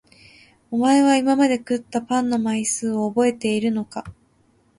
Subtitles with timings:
[0.71, 4.03] お前は今まで食ったパンの枚数を覚えているのか？